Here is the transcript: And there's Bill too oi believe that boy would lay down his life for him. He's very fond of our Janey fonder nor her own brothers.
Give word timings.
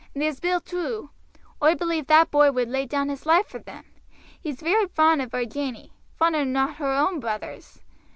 And 0.15 0.23
there's 0.23 0.39
Bill 0.39 0.59
too 0.59 1.11
oi 1.61 1.75
believe 1.75 2.07
that 2.07 2.31
boy 2.31 2.51
would 2.51 2.69
lay 2.69 2.87
down 2.87 3.09
his 3.09 3.27
life 3.27 3.45
for 3.45 3.59
him. 3.63 3.85
He's 4.39 4.59
very 4.59 4.87
fond 4.87 5.21
of 5.21 5.31
our 5.35 5.45
Janey 5.45 5.93
fonder 6.17 6.43
nor 6.43 6.69
her 6.69 6.91
own 6.91 7.19
brothers. 7.19 7.83